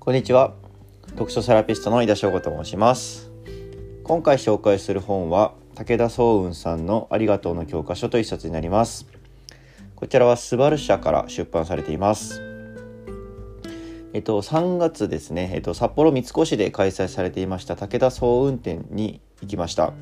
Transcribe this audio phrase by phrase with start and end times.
[0.00, 0.54] こんにちは。
[1.10, 3.30] 読書セラピストの井田翔吾と申します。
[4.04, 9.06] 今回紹介する本は武田総雲さんのありがとうの教科書と一冊になります。
[9.96, 12.40] こちらはスバル社から出版されています。
[14.14, 19.92] えっと3月ですね、えっと、札幌三越で開催されていました武田総雲展に行きました。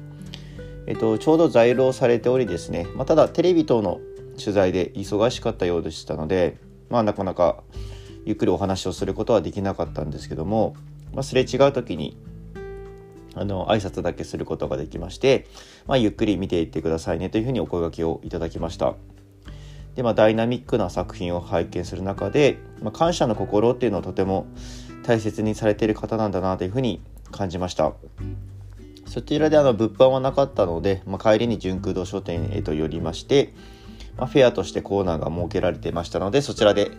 [0.87, 4.01] えっと、ちょうど在廊されておりですね、まあ、ただテレビ等の
[4.38, 6.59] 取材で忙しかったようでしたので、
[6.91, 7.65] まあ、なかなか
[8.27, 10.75] ゆっくりお話をすることはできなかったんですけども、
[11.15, 12.19] まあ、すれ違う時に
[13.35, 15.47] あの挨拶だけすることができまして、
[15.87, 18.95] まあ、ゆっくり見ていってくださいねというふうにお声がけをいただきました。
[19.95, 24.47] でまあ、ダイナミックな作品を拝見する中で、まあ、感謝の心っていうのをとても
[25.05, 27.95] 大切にされている方なんだなというふうに感じました。
[29.07, 33.55] そちらであの物販はなかったので、まあ、帰りに純空堂書店へと寄りまして、
[34.19, 36.90] まあ、フェアとしてコーナーが設けられてましたのでそちらで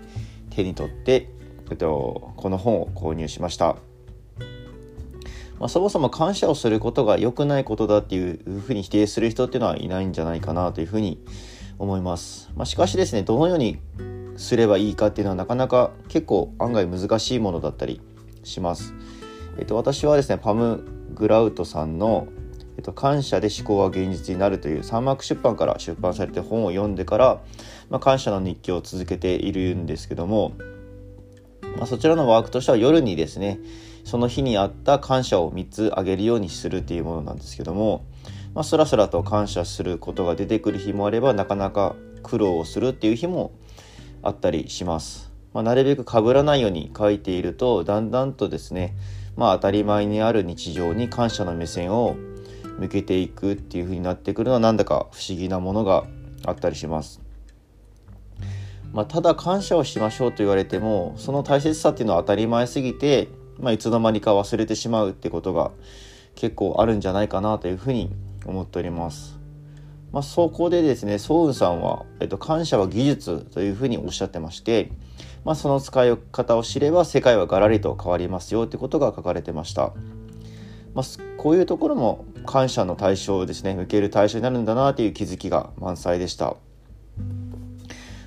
[0.57, 1.29] 手に取って、
[1.69, 3.77] えっと、この本を購入しました。
[5.59, 11.23] まあ、そもそも感謝をすることが良くないことだっていうふうに否定する人っていうのはいないんじゃないかなというふうに
[11.79, 12.51] 思います。
[12.55, 13.79] まあ、しかしですねどのように
[14.35, 18.01] すればいいかっていうのはなかなか結構案外難しいものだったり
[18.43, 18.93] します。
[19.59, 22.27] えっと、私はですねパム・グラウトさんの
[22.77, 27.41] えっと、感謝で思考は現実になるという三幕出版から出版されて本を読んでから、
[27.89, 30.53] まあ、感謝の日記を続けているんですけども、
[31.75, 33.59] まあ、そちらのワークとしては夜にですね
[34.03, 38.05] その日にあった感謝を3つあげるようにするっていうものなんですけども、
[38.53, 43.51] まあ、スラスラと感謝することが出てくる日もあればなかなか苦労をするっていう日も
[44.21, 45.31] あったりします。
[45.53, 48.95] まあ、なるべく被らないように書いているとだんだんとですね
[49.35, 52.15] まあ当たり前にある日常に感謝の目線を
[52.79, 56.05] 向けていくっていう風になってくるのはなんだか不思議なものが
[56.45, 57.21] あったりします。
[58.93, 63.27] まあ、ただ感謝をしましょうと言われてもその大切さっていうのは当たり前すぎて、
[63.59, 65.71] まあ、いつの間にか忘れてしまうってことが
[66.35, 68.09] 結構あるんじゃないかなというふうに
[68.45, 69.37] 思っております。
[70.11, 74.89] まあ、そこでですね、ソウンさんは、えっと、感謝は技術というふうにおっしゃってまして、
[75.43, 79.93] まあ、その使い方を知れば世界はガラリと変わりますよってことが書かれてました。
[80.97, 81.05] まあ、
[81.37, 86.55] こういうところも感謝の対象ですね向ける対象になるんだなという気づきが満載でした。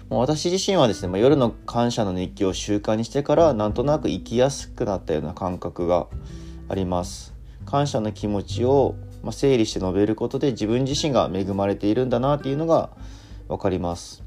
[0.08, 6.06] 私自身はですね、まあ、夜の感謝の日記を習慣にしてからなんとなく生きやすくなったような感覚が
[6.68, 7.34] あります。
[7.66, 8.94] 感謝の気持ちを
[9.32, 12.90] 整理して述べることで自分自身が恵まれているんだなっていうのが
[13.48, 14.22] 分かります。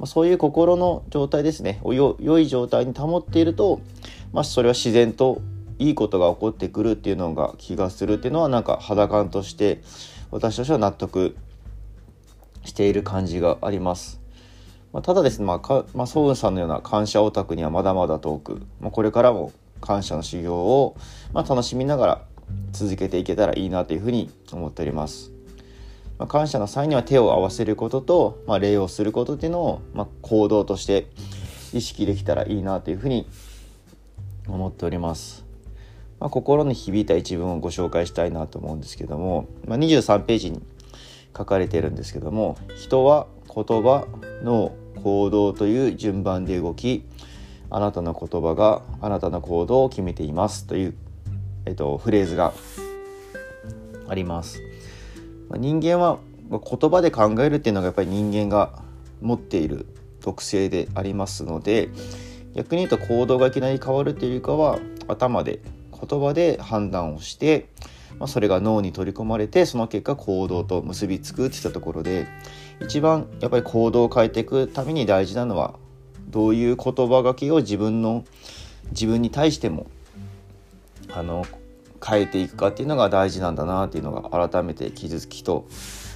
[0.00, 3.80] まあ、そういう心の状態ですねを良い状態に保っていると、
[4.32, 5.40] まあ、それは自然と
[5.78, 9.82] いいことが起こってくるっていうのが気がするっていうのはなんか肌感として
[10.30, 11.36] 私としては納得
[12.64, 14.20] している感じがあります。
[14.92, 20.96] まあ、ただですね、まあかまあ、ソウンさんのような感謝オタクにはまだまだ遠く、まあ、これからも感謝の修行を、
[21.32, 22.22] まあ、楽しみながら
[22.72, 25.32] 続けていけたらいいなというふうに思っております。
[26.18, 31.08] まあ、感謝の際には手を合わせることと、まあ、礼をすることっていうのを、まあ、行動として
[31.72, 33.28] 意識できたらいいなというふうに
[34.48, 35.45] 思っております。
[36.20, 40.62] まあ、心に響いた一文をご紹介したいなと思うんですけども、まあ、23ページに
[41.36, 44.06] 書かれているんですけども人は言葉
[44.42, 47.04] の行動という順番で動き
[47.70, 50.94] あなたの言葉があなたの行動を決めていますという、
[51.66, 52.54] えっと、フレーズが
[54.08, 54.60] あります。
[55.48, 56.18] まあ、人間は
[56.50, 58.82] 言葉で考えるっていうのがやっぱり人間が
[59.20, 59.86] 持っている
[60.20, 61.88] 特性でありますので
[62.54, 64.78] 逆に言うと行動がいきなり変わるというよりかは
[65.08, 65.60] 頭で
[65.98, 67.68] 言葉で判断をして、
[68.18, 72.26] まあ、それが脳に取り込まれてその結果行動と結びつくっていったところで
[72.80, 75.74] 一番やっぱり行動を変えていくために大事なのは
[76.28, 78.24] どういう言葉がけを自分の
[78.90, 79.86] 自分に対しても
[81.10, 81.46] あの
[82.04, 85.66] 変えていくかっていうのが大事なんだなっていうのが改めて気づきと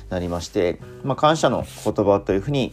[0.08, 2.72] なりまして、まあ、感謝の言葉というふうに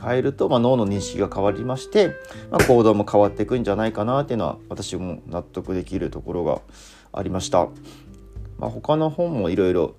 [0.00, 2.08] 変えると、まあ、脳の認識が変わりまして、
[2.50, 6.60] まあ、行動も変わっていくんじゃないかなっていうのは私も納得できるところが
[7.12, 7.68] ありました。
[8.58, 9.94] まあ、他の本もいろいろ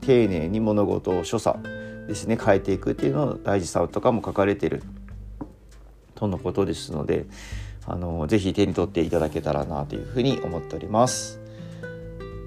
[0.00, 1.62] 丁寧に物事を所作
[2.08, 4.82] ですね変えていくっていうのの大事さとかも書かれてる
[6.14, 7.26] とのことですので
[7.86, 11.40] あのぜひ手に取っていただけたらなというふうに思っております。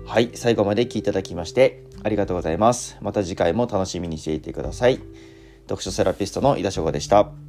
[0.05, 2.97] はい、最後まで聞いていただきましてありがとうございます。
[3.01, 4.99] また次回も楽しみにしていてください。
[5.65, 7.44] 読書セラピストの井田翔吾でした。